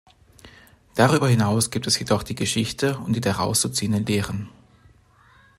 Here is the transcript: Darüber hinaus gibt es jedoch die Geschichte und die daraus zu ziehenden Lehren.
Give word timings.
Darüber 0.95 1.29
hinaus 1.29 1.69
gibt 1.69 1.85
es 1.85 1.99
jedoch 1.99 2.23
die 2.23 2.33
Geschichte 2.33 2.97
und 2.97 3.15
die 3.15 3.21
daraus 3.21 3.61
zu 3.61 3.69
ziehenden 3.69 4.03
Lehren. 4.03 4.49